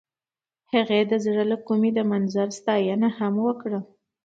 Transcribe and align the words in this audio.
هغې 0.73 1.01
د 1.11 1.13
زړه 1.25 1.43
له 1.51 1.57
کومې 1.67 1.89
د 1.93 1.99
منظر 2.11 2.47
ستاینه 2.59 3.09
هم 3.17 3.33
وکړه. 3.47 3.79